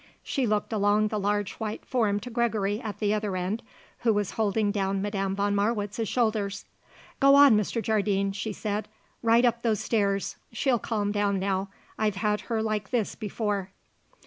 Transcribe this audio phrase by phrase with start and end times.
[0.23, 3.61] She looked along the large white form to Gregory at the other end,
[3.99, 6.65] who was holding down Madame von Marwitz's shoulders.
[7.19, 7.83] "Go on, Mr.
[7.83, 8.87] Jardine," she said.
[9.21, 10.37] "Right up those stairs.
[10.51, 11.69] She'll calm down now.
[11.99, 13.69] I've had her like this before."